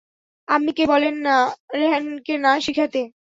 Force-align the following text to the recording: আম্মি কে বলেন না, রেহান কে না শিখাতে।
আম্মি 0.47 0.71
কে 0.77 0.83
বলেন 0.85 1.15
না, 1.27 1.35
রেহান 1.73 2.05
কে 2.25 2.33
না 2.37 2.51
শিখাতে। 2.65 3.01